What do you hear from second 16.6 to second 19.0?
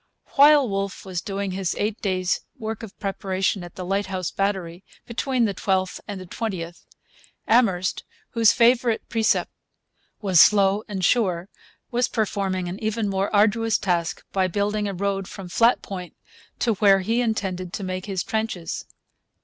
where he intended to make his trenches.